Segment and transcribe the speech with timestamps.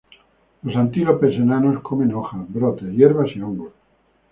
[0.63, 3.71] Los antílopes enanos comen hojas, brotes, hierbas y hongos.